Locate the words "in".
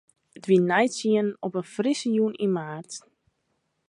1.61-1.69